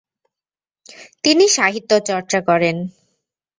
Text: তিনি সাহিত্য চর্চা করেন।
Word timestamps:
তিনি 1.23 1.45
সাহিত্য 1.57 1.91
চর্চা 2.09 2.39
করেন। 2.49 2.75